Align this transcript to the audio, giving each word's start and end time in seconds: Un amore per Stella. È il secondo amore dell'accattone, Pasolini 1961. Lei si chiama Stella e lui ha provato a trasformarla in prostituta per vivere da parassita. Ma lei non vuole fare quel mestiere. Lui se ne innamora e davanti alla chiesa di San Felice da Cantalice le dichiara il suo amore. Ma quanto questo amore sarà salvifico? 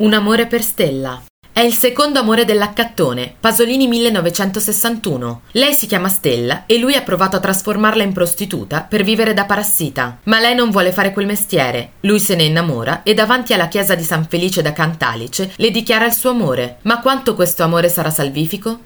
Un 0.00 0.14
amore 0.14 0.46
per 0.46 0.62
Stella. 0.62 1.22
È 1.52 1.60
il 1.60 1.74
secondo 1.74 2.18
amore 2.20 2.46
dell'accattone, 2.46 3.34
Pasolini 3.38 3.86
1961. 3.86 5.42
Lei 5.50 5.74
si 5.74 5.86
chiama 5.86 6.08
Stella 6.08 6.64
e 6.64 6.78
lui 6.78 6.94
ha 6.94 7.02
provato 7.02 7.36
a 7.36 7.40
trasformarla 7.40 8.02
in 8.02 8.14
prostituta 8.14 8.80
per 8.80 9.02
vivere 9.02 9.34
da 9.34 9.44
parassita. 9.44 10.20
Ma 10.22 10.40
lei 10.40 10.54
non 10.54 10.70
vuole 10.70 10.92
fare 10.92 11.12
quel 11.12 11.26
mestiere. 11.26 11.90
Lui 12.00 12.18
se 12.18 12.34
ne 12.34 12.44
innamora 12.44 13.02
e 13.02 13.12
davanti 13.12 13.52
alla 13.52 13.68
chiesa 13.68 13.94
di 13.94 14.02
San 14.02 14.24
Felice 14.26 14.62
da 14.62 14.72
Cantalice 14.72 15.52
le 15.56 15.70
dichiara 15.70 16.06
il 16.06 16.14
suo 16.14 16.30
amore. 16.30 16.78
Ma 16.84 17.00
quanto 17.00 17.34
questo 17.34 17.62
amore 17.62 17.90
sarà 17.90 18.08
salvifico? 18.08 18.78